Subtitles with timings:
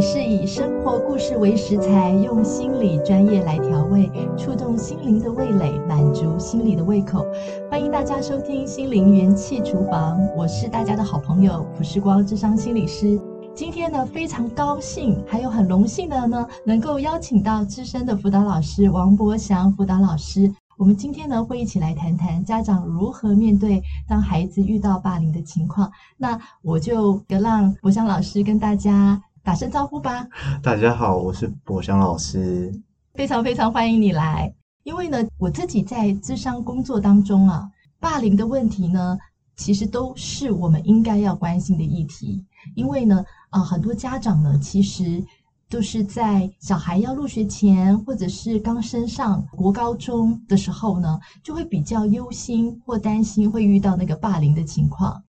[0.00, 7.26] 是以生活故事为食材，用心理专业来调味，触动心灵的味蕾，满足心理的胃口。
[7.70, 13.20] 欢迎大家收听《心灵元气厨房》，我是大家的好朋友朴世光智商心理师。
[13.54, 20.50] 今天呢，非常高兴，还有很荣幸的呢，能够邀请到资深的辅导老师王博祥辅导老师。
[20.78, 25.92] 我们今天呢，会一起来谈谈家长如何面对当孩子遇到霸凌的情况。
[26.16, 30.26] 那我就让博祥老师跟大家打声招呼吧。
[30.62, 32.72] 大家好，我是博翔老师，
[33.14, 34.52] 非常非常欢迎你来。
[34.82, 39.18] 因为呢，我自己在咨商工作当中啊，霸凌的问题呢，
[39.56, 42.44] 其实都是我们应该要关心的议题。
[42.74, 45.24] 因为呢，啊，很多家长呢，其实。
[45.70, 55.22] 都是在小孩要入学前，或者是刚升上国高中的时候呢，就会比较忧心或担心会遇到那个霸凌的情况，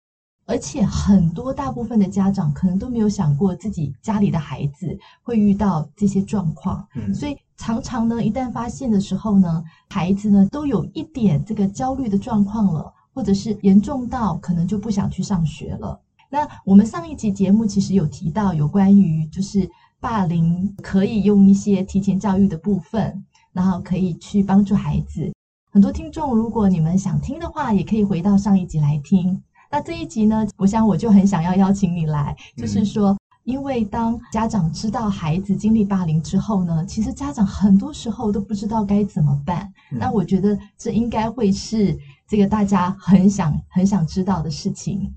[0.48, 16.00] 而且很多大部分的家长可能都没有想过自己家里的孩子会遇到这些状况，嗯，所以常常呢，一旦发现的时候呢，孩子呢都有一点这个焦虑的状况了，或者是严重到可能就不想去上学了。
[16.30, 19.70] 那我们上一集节目其实有提到有关于就是。
[20.00, 25.32] 霸凌可以用一些提前教育的部分，然后可以去帮助孩子。
[25.72, 29.42] 很多听众，如果你们想听的话，也可以回到上一集来听。
[29.70, 39.70] 那这一集呢，我想我就很想要邀请你来，就是说，因为当家长知道孩子经历霸凌之后呢，其实家长很多时候都不知道该怎么办。
[39.90, 45.12] 那我觉得这应该会是这个大家很想很想知道的事情。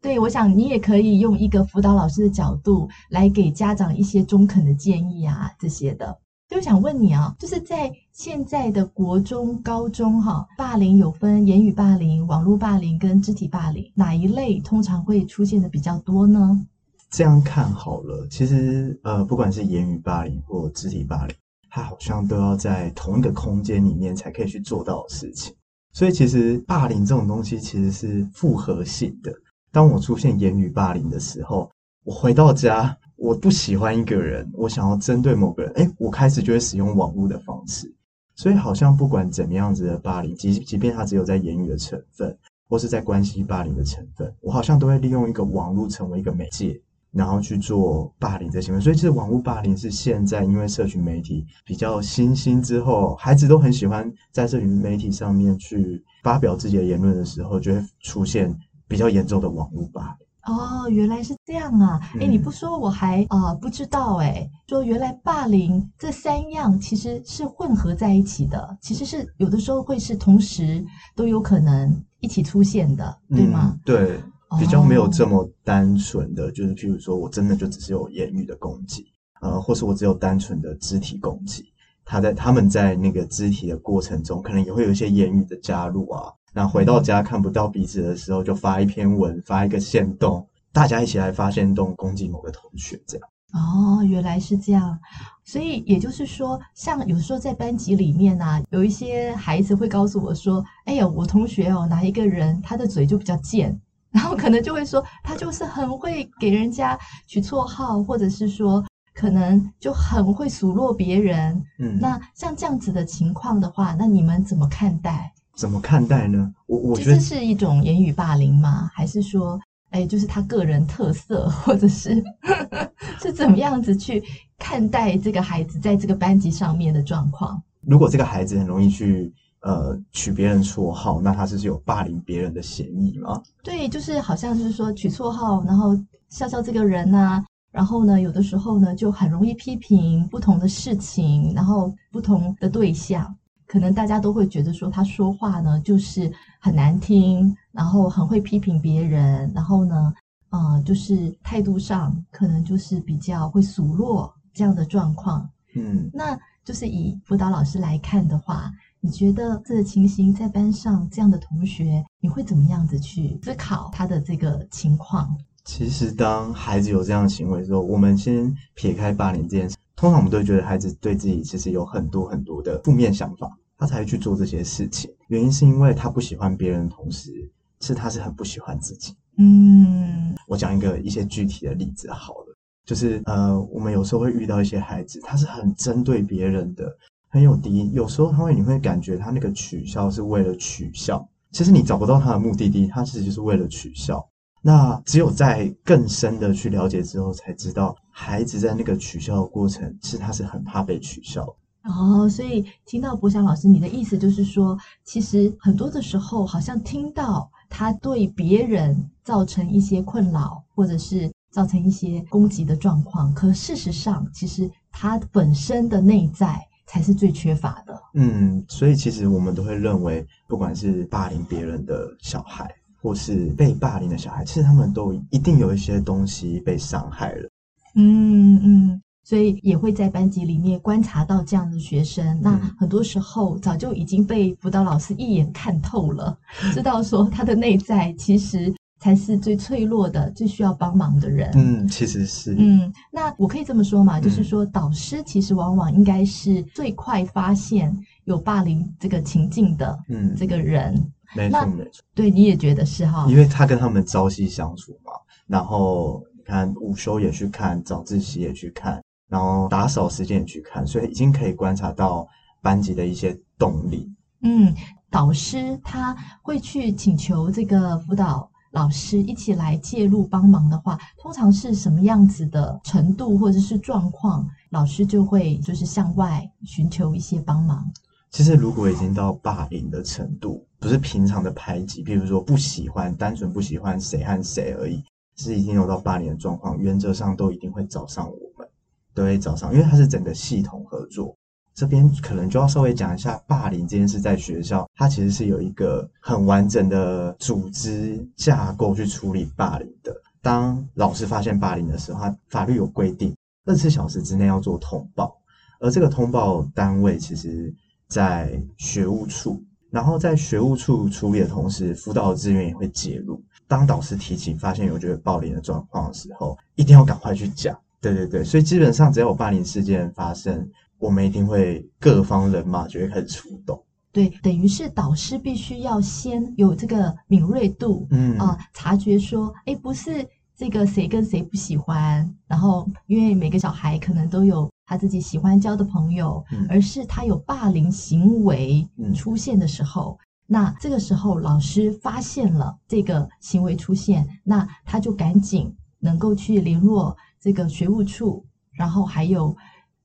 [0.00, 6.18] 对，我想你也可以用一个辅导老师的角度来给家长一些中肯的建议啊，这些的。
[6.52, 16.60] 就想问你啊，就是在现在的国中、高中哈，霸凌有分言语霸凌、网络霸凌跟肢体霸凌，哪一类通常会出现的比较多呢？
[17.08, 21.34] 这样看好了，其实呃，不管是言语霸凌或肢体霸凌，
[21.70, 25.54] 它好像都要在同一个空间里面才可以去做到的事情。
[25.94, 29.32] 所以其实霸凌这种东西其实是复合性的。
[29.72, 31.70] 当我出现言语霸凌的时候，
[32.04, 37.88] 我回到家，我不喜欢一个人，我想要针对某个人，诶，我开始就会使用网络的方式。
[38.34, 42.36] 所以好像不管怎么样子的霸凌，即即便它只有在言语的成分，
[42.68, 46.80] 或是在关系霸凌的成分，我好像都会利用一个网络成为一个媒介，
[47.12, 48.80] 然后去做霸凌的行为。
[48.80, 58.52] 所以其实网络霸凌是现在因为社群媒体比较新兴之后，孩子都很喜欢在社群媒体上面去发表自己的言论的时候，就会出现。
[58.88, 62.00] 比较严重的网络霸凌哦，原来是这样啊！
[62.14, 73.70] 哎、嗯，你不说我还啊、呃、不知道哎，说原来霸凌这三样其实是混合在一起的，其实是有的时候会是同时都有可能一起出现的，对吗？
[73.72, 74.20] 嗯、对，
[74.58, 79.06] 比较没有这么单纯的，哦、就是譬如说我真的就只是有言语的攻击，
[79.40, 81.71] 呃，或是我只有单纯的肢体攻击，
[82.04, 86.32] 他在他们在那个肢体的过程中，可能也会有一些言语的加入啊。
[86.54, 93.28] 那回到家看不到彼此的时候，就发一篇文，发一个线动，大家一起来发限动攻击某个同学，这样。
[93.54, 94.98] 哦，原来是这样。
[95.44, 103.78] 所以也就是说，像有时候在班级里面啊，有一些孩子会告诉我说：“哎呀，我同学哦，哪一个人他的嘴就比较贱，
[104.10, 108.82] 然后可能就会说他就是很会给人家取绰号，或者是说
[109.14, 115.32] 可能就很会数落别人。”嗯，那像这样子的情况的话，那你们怎么看待？
[115.54, 116.52] 怎么看待呢？
[116.66, 118.90] 我我觉得这是一种言语霸凌吗？
[118.94, 122.24] 还是说，哎，就是他个人特色，或者是
[123.20, 124.22] 是怎么样子去
[124.58, 127.62] 看待这个孩子在这个班级上面的状况？
[127.82, 129.30] 如果这个孩子很容易去
[129.60, 133.42] 呃取别人绰号，那他是是有霸凌别人的嫌疑吗？
[133.62, 135.94] 对，就是好像就是说取绰号，然后
[136.30, 143.34] 笑笑这个人呐、啊，然后呢，有的时候呢就很容易批评不同的事情，然后不同的对象。
[143.66, 150.12] 可能大家都会觉得说他说话呢就是很难听，然后很会批评别人，然后呢，
[150.50, 155.48] 呃，就是态度上可能就是比较会数落这样的状况。
[155.74, 158.70] 嗯，那就是以辅导老师来看的话，
[159.00, 165.34] 你觉得这个情形在班上这样的同学，你会怎么样子去思考他的这个情况？
[165.64, 173.50] 其实，当孩子有这样的行为的时候，我们先撇开霸凌这件事，通常我们都会觉得孩子对自己其实有很多很多的负面想法。
[173.78, 177.50] 他才会去做这些事情，原因是因为他不喜欢别人的同时，
[177.80, 179.12] 是他是很不喜欢自己。
[179.38, 186.96] 嗯，我讲一个一些具体的例子好了，就是呃，我们有时候会遇到一些孩子，他是很针对别人的，
[187.28, 187.90] 很有敌意。
[187.90, 194.24] 有时候他会，你会感觉他那个取笑是为了取笑，其实你找不到他的目的地，他其实就是为了取笑。
[194.62, 201.90] 那只有在更深的去了解之后，才知道孩子在那个取笑的过程，其实他是很怕被取笑的。
[201.90, 218.00] 哦，所以听到博翔老师，你的意思就是说，其实很多的时候，好像听到他对别人造成一些困扰，或者是造成一些攻击的状况，可事实上，其实他本身的内在才是最缺乏的。
[218.14, 222.72] 嗯，所以其实我们都会认为，不管是霸凌别人的小孩，
[223.02, 227.50] 或是被霸凌的小孩，其实他们都一定有一些东西被伤害了。
[227.96, 229.02] 嗯嗯。
[229.24, 236.36] 所以也会在班级里面观察到这样的学生，那很多时候早就已经被辅导老师一眼看透了，
[236.74, 241.52] 知道说他的内在其实才是最脆弱的、最需要帮忙的人。
[241.54, 242.56] 嗯，其实是。
[242.58, 251.00] 嗯，那我可以这么说嘛，就是说导师其实往往应该是最快发现有霸凌这个情境的，嗯，这个人。
[251.34, 252.02] 没错，没错。
[252.14, 253.26] 对，你也觉得是哈？
[253.28, 255.12] 因为他跟他们朝夕相处嘛，
[255.46, 259.02] 然后你看午休也去看，早自习也去看。
[259.28, 262.28] 然后打扫时间也去看，所以已经可以观察到
[262.60, 264.06] 班级的一些动力。
[264.42, 264.74] 嗯，
[265.10, 277.90] 导师他会去请求这个辅导老师一起来介入帮忙的话，通常是什么样子的程度或者是状况，老师就会就是向外寻求一些帮忙。
[278.30, 285.00] 其实如果已经到霸凌的程度，不是平常的排挤，比如说不喜欢，单纯不喜欢谁和谁而已，
[285.36, 288.68] 是已经有到霸凌的状况，原则上都一定会找上我们。
[289.14, 291.36] 都会找上，因为它是整个系统合作。
[291.74, 300.16] 这边可能就要稍微讲一下霸凌这件事，在学校它其实是有一个很完整的组织架构去处理霸凌的。
[300.40, 303.36] 当老师发现霸凌的时候，法律有规定，
[303.66, 305.36] 二十四小时之内要做通报，
[305.78, 307.72] 而这个通报单位其实
[308.08, 309.62] 在学务处。
[309.92, 313.40] 然后在学务处处理的同时，辅导的资源也会介入。
[313.68, 317.78] 当导师提起发现有觉得霸凌的状况的时候，一定要赶快去讲。
[318.00, 320.68] 对对对，所以基本上只要有霸凌事件发生，
[320.98, 323.80] 我们一定会各方人马就会开始出动。
[324.10, 330.26] 对，等于是导师必须要先有这个敏锐度，嗯啊、呃，察觉说，哎，不是
[330.62, 347.16] 这个谁跟谁不喜欢，然后因为每个小孩可能都有他自己喜欢交的朋友，嗯、而是他有霸凌行为出现的时候，嗯、那这个时候老师发现了这个行为出现，那他就赶紧能够去联络。
[347.40, 349.56] 这个学务处，然后还有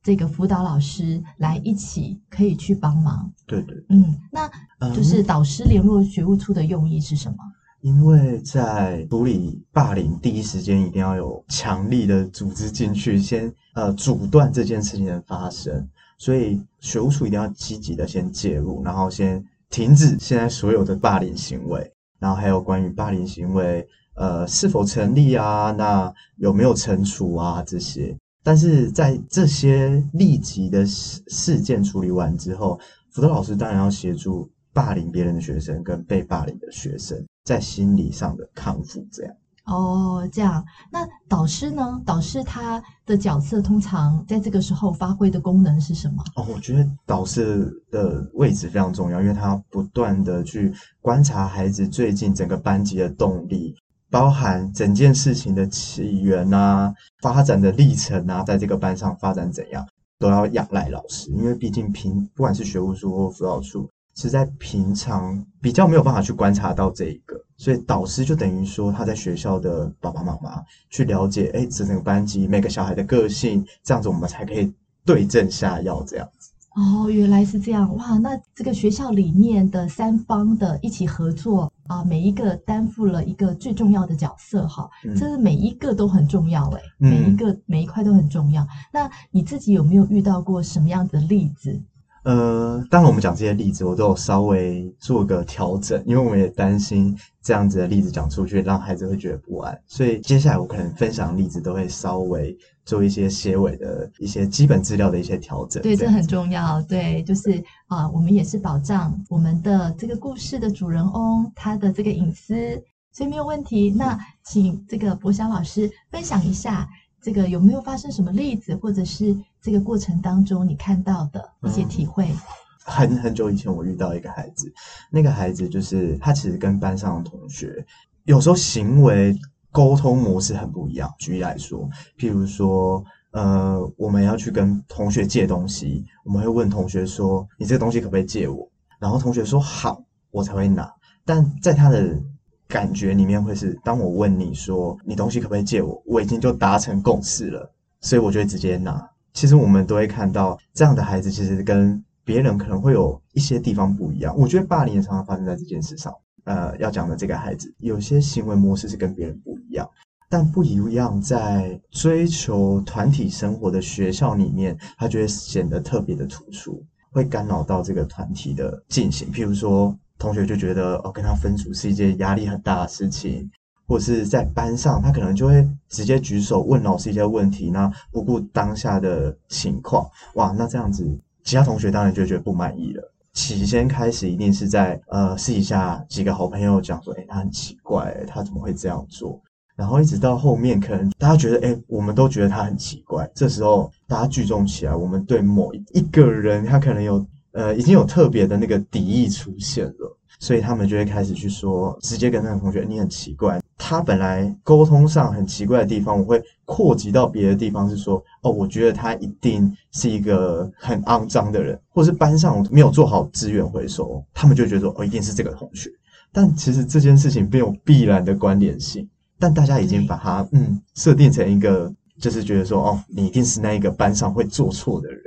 [0.01, 3.31] 这个辅导老师来一起可以去帮忙。
[3.45, 4.49] 对对，嗯，那
[4.91, 7.37] 就是导师联络学务处的用意是什么？
[7.81, 15.87] 因为在处理霸凌第一时间一定要有强力的组织进去，先呃阻断这件事情的发生，
[16.17, 23.87] 所以学务处一定要积极的先介入，然后先停止现在所有的霸凌行为，然后还有关于霸凌行为。
[24.19, 25.69] 呃，是否成立啊？
[25.77, 27.61] 那有没有惩处啊？
[27.61, 32.79] 这些，但是在这些立即的事事件处理完之后，
[33.11, 39.03] 辅导老师当然要协助霸凌别人的学生跟被霸凌的学生在心理上的康复。
[39.11, 39.33] 这样
[39.65, 40.63] 哦，这样。
[40.91, 41.99] 那导师呢？
[42.05, 46.23] 导师他的角色通常在这个时候发挥的功能是什么？
[46.35, 50.71] 哦，我觉得导师的位置非常重要，因为他不断的去
[51.01, 53.73] 观察孩子最近整个班级的动力。
[54.09, 59.85] 包含整件事情的起源啊，发展的历程啊，在这个班上发展怎样，
[60.17, 70.59] 都要仰赖老师，因为毕竟平不管是学务处或辅导处，是在平常比较没有办法去观察到这一个，所以导师就等于说他在学校的爸爸妈妈
[70.89, 74.73] 去了解，哎，这整个班级每个小孩的个性，这样子我们才可以
[75.05, 76.49] 对症下药，这样子。
[76.75, 78.17] 哦，原来是这样哇！
[78.17, 88.67] 那这个学校里面的三方的一起合作啊，每一个担负了一个最重要的角色哈，这、嗯、是每一个都很重要诶，嗯、每一个每一块都很重要。
[88.91, 91.79] 那你自己有没有遇到过什么样的例子？
[92.27, 102.55] 呃，当然我们讲这些例子，我都有稍微做个调整，因为我们也担心这样子的例子讲出去，让孩子会觉得不安，所以接下来我可能分享的例子都会稍微。
[102.87, 106.81] 做一些结尾的一些基本资料的一些调整，对，这很重要。
[106.83, 112.81] 对，就是啊，我们也是保障我们的这个故事的主人翁他的这个隐私，
[113.11, 113.91] 所以没有问题。
[113.91, 116.87] 那请这个博翔老师分享一下，
[117.27, 122.23] 这个有没有发生什么例子，或者是这个过程当中你看到的一些体会？
[122.23, 122.37] 嗯，
[122.85, 124.73] 很很久以前，我遇到一个孩子，
[125.11, 127.85] 那个孩子就是他其实跟班上的同学
[128.23, 129.37] 有时候行为。
[129.69, 131.13] 沟通模式很不一样。
[131.19, 138.67] 举例来说，譬如说，呃，我们要去跟同学借东西，我们会问同学说：“你这个东西可不可以借我？”
[138.97, 140.91] 然后同学说：“好，我才会拿。”
[141.23, 142.19] 但在他的
[142.67, 147.71] 感觉里面，会是当我问你说：“你东西可不可以借我？”我已经就达成共识了，
[148.01, 149.09] 所以我就会直接拿。
[149.33, 154.35] 其实我们都会看到这样的孩子，其实跟别人可能会有一些地方不一样。
[154.37, 156.13] 我觉得霸凌也常常发生在这件事上。
[156.43, 159.85] 呃，要讲的这个孩子，有些行为模式是跟别人不一样，
[160.29, 166.81] 但不一样在追求团体生活的学校里面，他就会显得特别的突出，
[167.11, 169.29] 会干扰到这个团体的进行。
[169.29, 173.49] 譬如说，同学就觉得哦，跟他分组是一件压力很大的事情。
[173.89, 181.09] 或者是在班上，他可能就会直接举手问老师一些问题，那不顾当下的情况，哇，那这样子，
[181.45, 183.13] 其他同学当然就觉得不满意了。
[183.31, 189.41] 起先开始一定是在呃私底下几个好朋友讲说，诶、他很奇怪，他怎么会这样做？
[189.77, 193.25] 然后一直到后面，可能大家觉得，诶、欸、我们都觉得他很奇怪。
[193.33, 197.25] 这时候大家聚众起来，我们对某一个人，他可能有
[197.57, 200.13] 呃已经有特别的那个敌意出现了。
[200.39, 203.59] 所以他们就会开始去说，直接跟那个同学，你很奇怪。
[203.75, 215.89] 他本来沟通上很奇怪的地方，我会扩及到别的地方，是说，哦，我觉得他一定是一个很肮脏的人，或是班上没有做好资源回收，他们就觉得说，哦，一定是这个同学。
[216.31, 219.09] 但其实这件事情没有必然的关联性，
[219.39, 225.26] 但大家已经把它嗯设定成一个，就是觉得说，哦，你一定是那一个班上会做错的人。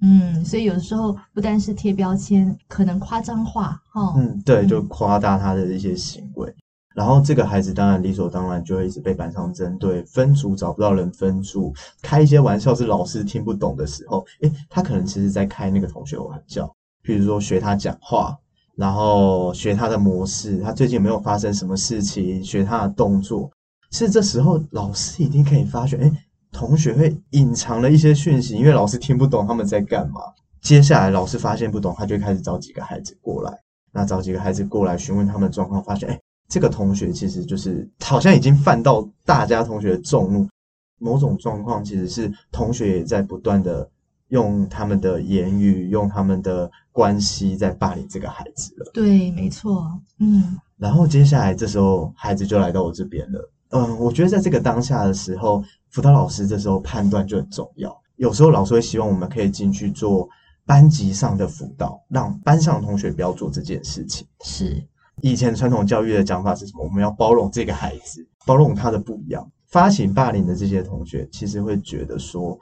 [0.00, 6.54] 嗯，所以有的时候不单是贴标签，可能夸张化，哈，嗯，对，就夸大他的一些行为，嗯、
[6.94, 18.38] 然后这个孩子当然理所当然就会一直被班上针对，分组找不到人分组，开一些玩笑是老师听不懂的时候，诶，他可能其实在开那个同学玩笑，比如说学他讲话，
[18.76, 23.50] 然后学他的模式，他最近有没有发生什么事情，学他的动作，
[23.90, 26.12] 其实这时候老师一定可以发觉，诶。
[26.58, 30.20] 同学会隐藏了一些讯息，因为老师听不懂他们在干嘛。
[30.60, 33.56] 接下来老师发现不懂，他就开始找几个孩子过来。
[33.92, 40.48] 那找几个孩子过来询问他们状况，发现哎，这个同学其实就是好像已经犯到大家同学的众怒。
[40.98, 43.88] 某种状况其实是同学也在不断的
[44.30, 48.90] 用他们的言语、用他们的关系在霸凌这个孩子了。
[48.92, 49.86] 对，没错，
[50.18, 50.58] 嗯。
[50.76, 53.48] 然后接下来这时候孩子就来到我这边了。
[53.70, 55.62] 嗯，我觉得在这个当下的时候。
[55.90, 57.94] 辅导老师这时候判断就很重要。
[58.16, 60.28] 有时候老师会希望我们可以进去做
[60.66, 64.26] 班级上的辅导，让班上的同学不要做这件事情。
[64.44, 64.86] 是
[65.22, 66.84] 以前传统教育的讲法是什么？
[66.84, 69.50] 我们要包容这个孩子，包容他的不一样。
[69.66, 72.58] 发起霸凌的这些同学，其实会觉得说，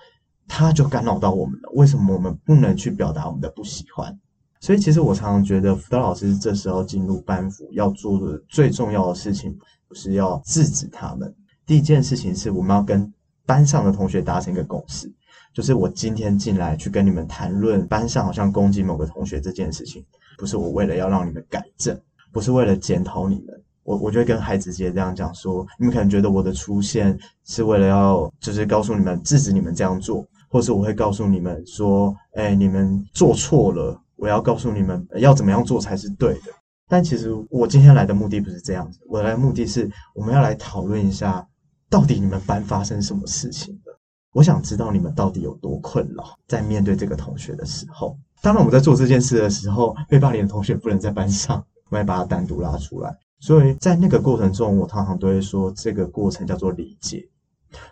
[0.49, 1.71] 他就干扰到我们了。
[1.75, 4.19] 为什么我们不能去表达我们的不喜欢？
[4.61, 9.57] 所以，其实我常常觉得，辅导老师这时候进入班服要做的最重要的事情，
[9.87, 11.33] 不是要制止他们。
[11.65, 13.13] 第一件事情是我们要跟
[13.47, 15.11] 班上的同学达成一个共识，
[15.55, 20.05] 就是我今天进来去跟你们谈论班上好像攻击某个同学这件事情，
[20.37, 21.99] 不是我为了要让你们改正，
[22.33, 36.53] 不是为了检讨你们，我我就会跟孩子直接这样讲说，你们可能觉得我的出现是为了要就是告诉你们制止你们这样做，或是我会告诉你们说，哎，你们做错了，我要告诉你们要怎么样做才是对的。
[36.89, 41.47] 但其实我今天来的目的不是这样子，我来的目的是我们要来讨论一下。
[41.97, 43.99] 到底你们班发生什么事情了？
[44.35, 48.15] 我想知道你们到底有多困扰，在面对这个同学的时候。
[48.43, 51.57] 当然，我们在做这件事的时候，被霸凌的同学不能在班上，
[51.89, 53.17] 我们要把他单独拉出来。
[53.41, 57.27] 所以在那个过程中，我常常都会说，这个过程叫做理解。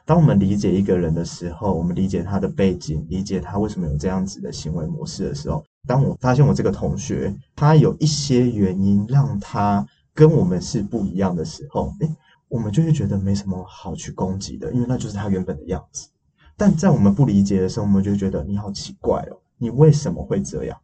[0.05, 12.15] 当我们理解一个人的时候，我们理解他的背景，理解他为什么有这样子的行为模式的时候，当我发现我这个同学他有一些原因让他跟我们是不一样的时候，诶
[12.55, 16.09] 我们就会觉得没什么好去攻击的，因为那就是他原本的样子。
[16.57, 20.79] 但在我们不理解的时候，我们就会觉得你好奇怪哦，你为什么会这样？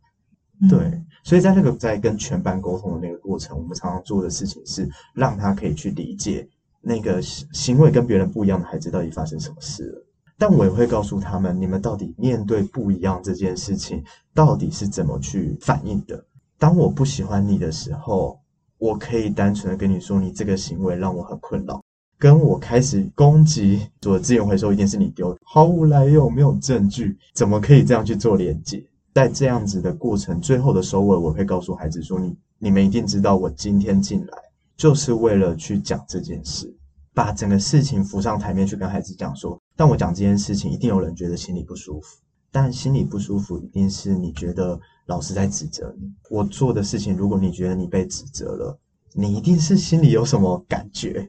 [0.63, 6.49] 嗯、对，所以在那个在跟全班沟通的那个过程，我们常常做的事情是让他可以去理解
[6.81, 10.05] 那个行为跟别人不一样的孩子到底发生什么事了。
[10.37, 14.03] 但我也会告诉他们，你们到底面对不一样这件事情，
[14.35, 16.25] 到底是怎么去反应的？
[16.59, 18.40] 当我不喜欢你的时候。
[18.81, 21.81] 我可以单纯的跟你说，你这个行为让我很困扰。
[22.19, 28.85] 跟我开始攻击做资源回收，一定是你丢的，毫无来由，没有证据，怎么可以这样去做连接？
[29.15, 34.39] 在这样子的过程，最后的收尾，我会告诉孩子说：你你们一定知道，我今天进来
[34.77, 36.75] 就是为了去讲这件事，
[37.15, 39.59] 把整个事情浮上台面去跟孩子讲说。
[39.77, 42.19] 但我讲这件事情，一定有人觉得心里不舒服，
[42.51, 44.81] 但心里不舒服，一定是你觉得。
[45.07, 48.79] 老师在指责你，我做的事情，如果你觉得你被指责了，
[49.13, 51.29] 你一定是心里有什么感觉。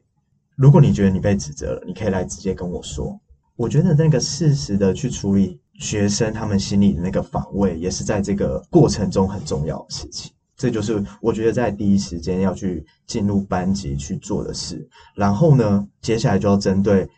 [0.55, 3.19] 如果你觉得你被指责了，你可以来直接跟我说。
[3.55, 10.31] 我觉得那个适时的去处理学生他们心里的那个防卫，也是在这个过程中很重要的事情。
[10.55, 14.87] 这就是我觉得在第一时间要去进入班级去做的事。
[15.15, 17.09] 然后呢，接下来就要针对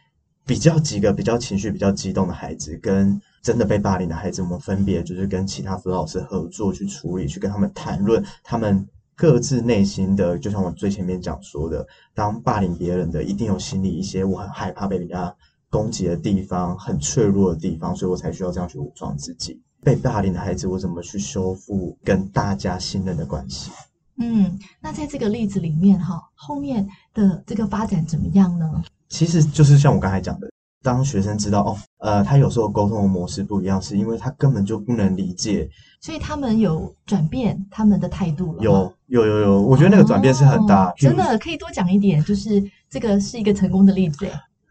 [0.46, 10.40] 比较几个比较情绪比较激动的孩子，跟真的被霸凌的孩子，我们分别就是跟其他辅导老师合作去处理，去跟他们谈论他们各自内心的。
[10.40, 11.86] 就像我最前面讲说的，
[12.16, 15.36] 当霸凌别人的，一定有心里一些我很害怕被人家
[15.70, 19.62] 攻击的地方，很脆弱的地方，所以我才需要这样去武装自己。
[19.84, 23.70] 被霸凌的孩子，我怎么去修复跟大家信任的关系？
[24.16, 28.84] 嗯，那在这个例子里面哈，后面的这个发展怎么样呢？
[29.10, 30.50] 其实就是像我刚才讲的，
[30.84, 35.68] 当学生知道哦，呃，他有时候沟通的模式不一样，是因为他根本就不能理解，
[36.02, 38.62] 所以他们有转变他们的态度了。
[38.62, 44.26] 有有有有，我觉得那个转变是很大，哦、真的可以多讲一点，就是这个是一个成功的例子。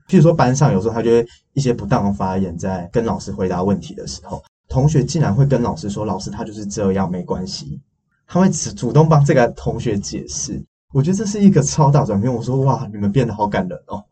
[0.07, 7.81] 譬如说班上有时候他就会一些不当的发言，在跟老师回答问题的时候，同学竟然会跟老师说：“老师他就是这样，没关系。”
[8.29, 10.63] 他会主主动帮这个同学解释。
[10.93, 12.33] 我觉得这是一个超大转变。
[12.33, 14.05] 我说：“哇，你们变得好感人哦。”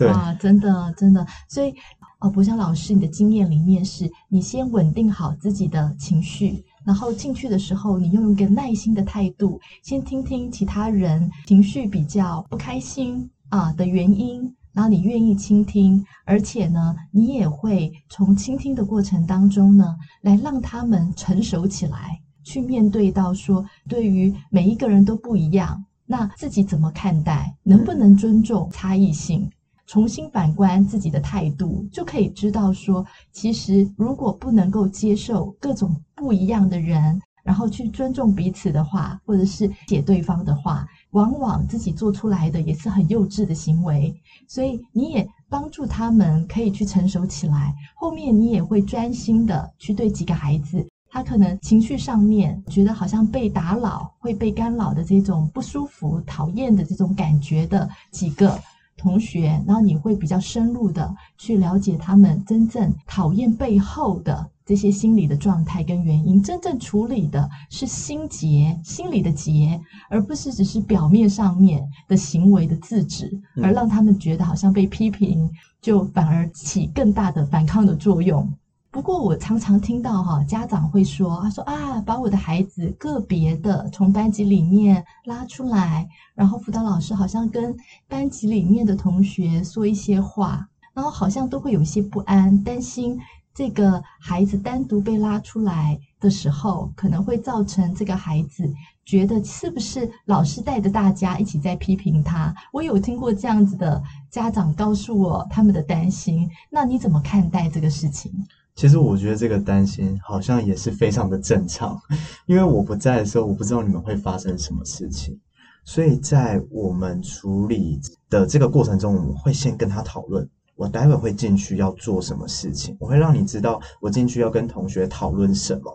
[0.00, 0.08] 对。
[0.08, 1.74] 啊，真的真的，所以
[2.20, 14.42] 呃，博香老师，你的经验里面是，你先稳定好自己的情绪，然后进去的时候，你用一个耐心的态度，先听听其他人情绪比较不开心啊的原因，
[14.72, 29.50] 然后你愿意倾听，而且呢，你也会从倾听的过程当中呢，来让他们成熟起来，去面对到说，对于每一个人都不一样，那自己怎么看待，能不能尊重差异性？
[29.90, 44.14] 重新反观自己的态度，就可以知道说，其实如果不能够接受各种不一样的人，然后去尊重彼此的话，或者是解对方的话，往往自己做出来的也是很幼稚的行为。
[44.46, 58.56] 所以你也帮助他们可以去成熟起来，后面你也会专心的去对几个孩子，他可能情绪上面觉得好像被打扰、会被干扰的这种不舒服、讨厌的这种感觉的几个。
[59.00, 73.30] 同学，然后你会比较深入的去了解他们真正讨厌背后的这些心理的状态跟原因，真正处理的是心结、心理的结，而不是只是表面上面的行为的制止，
[73.62, 78.46] 而让他们觉得好像被批评，就反而起更大的反抗的作用。
[78.92, 87.76] 不过我常常听到哈，家长会说，他说啊，把我的孩子个别的从班级里面拉出来，然后辅导老师好像跟
[88.08, 93.16] 班级里面的同学说一些话，然后好像都会有一些不安，担心
[93.54, 98.68] 这个孩子单独被拉出来的时候，可能会造成这个孩子
[99.04, 102.52] 觉得是不是老师带着大家一起在批评他。
[102.72, 108.32] 我有听过这样子的家长告诉我他们的担心，那你怎么看待这个事情？
[108.80, 112.00] 其实我觉得这个担心好像也是非常的正常，
[112.48, 115.38] 因为我不在的时候，我不知道你们会发生什么事情，
[115.84, 125.92] 所以在我们处理的这个过程中，我们会先跟他讨论，我待会儿会进去要做什么事情，我会让你知道我进去要跟同学讨论什么，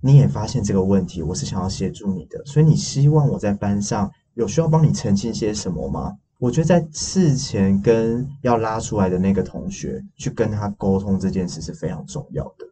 [0.00, 6.16] 你也发现这个问题，我是想要协助你的，所以你希望我在班上有需要帮你澄清些什么吗？
[6.42, 12.66] 我觉得在事前跟要拉出来的那个同学去跟他沟通这件事是非常重要的。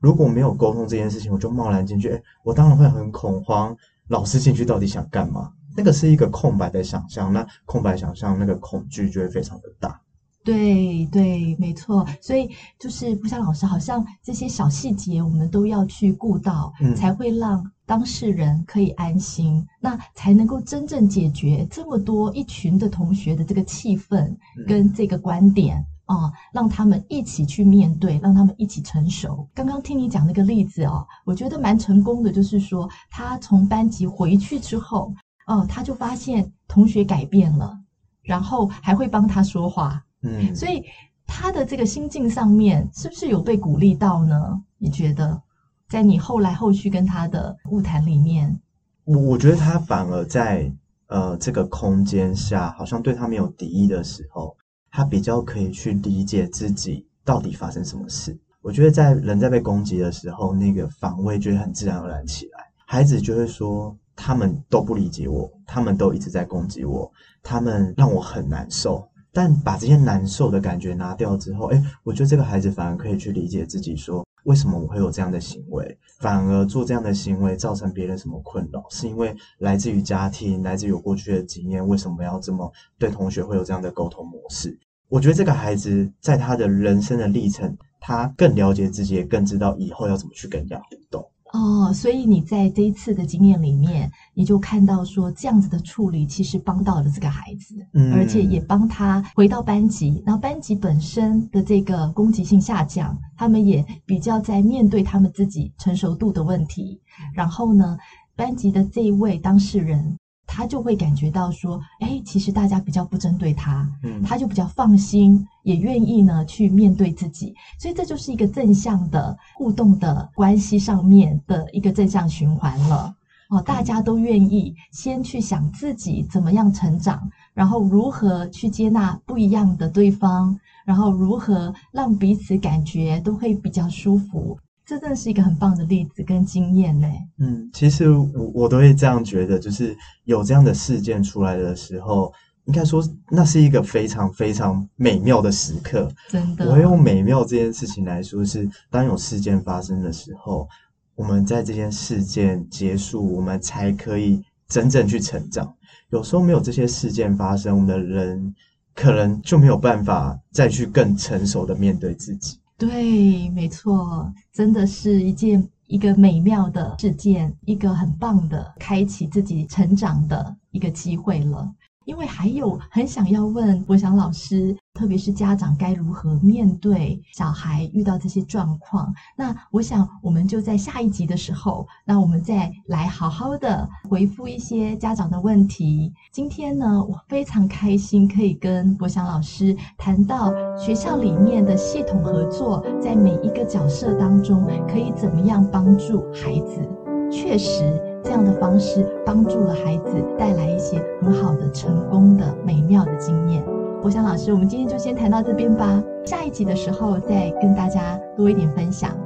[0.00, 3.76] 如果没有沟通这件事情，我就贸然进去，诶，我当然会很恐慌。
[4.08, 5.52] 老师进去到底想干嘛？
[5.76, 10.00] 那个是一个空白的想象，那空白想象那个恐惧就会非常的大。
[10.42, 12.48] 对对，没错，所以
[12.78, 24.34] 就是柏香老师，好像这些小细节我们都要去顾到，嗯，才会让当事人可以安心，那才能够真正解决这么多一群的同学的这个气氛
[24.66, 25.76] 跟这个观点
[26.06, 29.46] 啊，嗯，让他们一起去面对，让他们一起成熟。
[29.54, 35.12] 刚刚听你讲那个例子哦，我觉得蛮成功的，就是说他从班级回去之后，
[35.46, 37.78] 哦，他就发现同学改变了，
[38.22, 40.02] 然后还会帮他说话。
[40.22, 40.84] 嗯，所以
[41.26, 44.62] 他的这个心境上面是不是有被鼓励到呢？
[44.78, 45.40] 你觉得，
[45.88, 48.60] 在你后来后续跟他的物谈里面，
[49.04, 50.72] 我我觉得他反而在
[51.06, 54.56] 呃这个空间下，好像对他没有敌意的时候，
[54.90, 58.38] 他比较可以去理解自己到底发生什么事。
[58.62, 67.10] 我觉得在人在被攻击的时候，那个防卫就会很自然而然起来，孩子就会说他们都不理解我，他们都一直在攻击我，
[67.42, 69.08] 他们让我很难受。
[69.32, 84.78] 但把这些难受的感觉拿掉之后，诶，我觉得这个孩子反而可以去理解自己，说为什么我会有这样的行为，反而做这样的行为造成别人什么困扰，是因为来自于家庭，来自于有过去的经验，为什么要这么对同学会有这样的沟通模式？
[85.08, 91.28] 我觉得这个孩子在他的人生的历程，他更了解自己，也更知道以后要怎么去跟人家互动。
[91.52, 107.00] 哦，所以你在这一次的经验里面，你就看到说这样子的处理其实帮到了这个孩子，嗯，而且也帮他回到班级，然后班级本身的这个攻击性下降，他们也比较在面对他们自己成熟度的问题，
[107.34, 107.98] 然后呢，
[108.36, 110.16] 班级的这一位当事人。
[110.52, 123.14] 他就会感觉到说，哎，其实大家比较不针对他，嗯，他就比较放心，也愿意呢去面对自己，所以这就是一个正向的互动的关系上面的一个正向循环了。
[123.50, 134.58] 哦，大家都愿意先去想自己怎么样成长，然后如何去接纳不一样的对方，然后如何让彼此感觉都会比较舒服。
[134.90, 137.06] 这真的是一个很棒的例子跟经验呢。
[137.38, 142.32] 嗯，其实我我都会这样觉得，就是有这样的事件出来的时候，
[142.64, 143.00] 应该说
[143.30, 146.10] 那是一个非常非常美妙的时刻。
[146.28, 150.68] 真的，我会用美妙这件事情来说，是当有事件发生的时候，
[151.14, 155.72] 我们在这件事件结束，我们才可以真正去成长。
[156.08, 158.52] 有时候没有这些事件发生，我们的人
[158.92, 162.58] 可能就没有办法再去更成熟的面对自己。
[162.80, 171.70] 对，没错，真的是一件一个美妙的事件，一个很棒的开启自己成长的一个机会了。
[172.10, 179.14] 因为还有很想要问国祥老师，特别是家长该如何面对小孩遇到这些状况？
[179.36, 186.12] 那我想我们就在下一集的时候，那我们再来好好的回复一些家长的问题。
[186.32, 196.82] 今天呢，我非常开心可以跟国祥老师谈到学校里面的系统合作，在每一个角色当中可以怎么样帮助孩子。
[197.30, 198.09] 确实。
[198.22, 203.62] 这样的方式帮助了孩子，带来一些很好的、成功的、美妙的经验。
[204.02, 209.16] 我想老师，我们今天就先谈到这边吧，下一集的时候再跟大家多一点分享。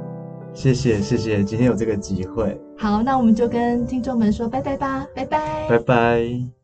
[0.53, 2.59] 谢谢，谢谢，今天有这个机会。
[2.77, 6.54] 好，那我们就跟听众们说拜拜吧，拜拜，拜拜。